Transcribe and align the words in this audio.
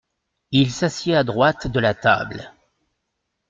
Il 0.49 0.71
s’assied 0.71 1.13
à 1.15 1.23
droite 1.23 1.67
de 1.67 1.79
la 1.79 1.93
table. 1.93 2.51